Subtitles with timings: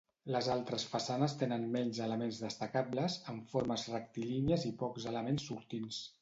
[0.35, 6.03] Les altres façanes tenen menys elements destacables, amb formes rectilínies i pocs elements sortints.